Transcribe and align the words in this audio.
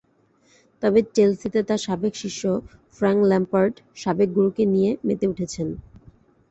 তবে 0.83 0.99
চেলসিতে 1.15 1.59
তাঁর 1.67 1.81
সাবেক 1.87 2.13
শিষ্য 2.21 2.41
ফ্রাঙ্ক 2.97 3.19
ল্যাম্পার্ড 3.29 3.73
সাবেক 3.97 4.29
গুরুকে 4.37 4.63
নিয়ে 4.73 4.91
মেতে 5.07 5.25
উঠেছেন। 5.27 5.67